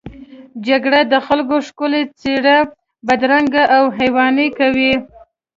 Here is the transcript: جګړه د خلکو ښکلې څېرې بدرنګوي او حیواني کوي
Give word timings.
جګړه 0.67 0.99
د 1.11 1.13
خلکو 1.25 1.55
ښکلې 1.67 2.01
څېرې 2.19 2.57
بدرنګوي 3.07 3.65
او 3.77 3.83
حیواني 3.97 4.47
کوي 4.59 4.93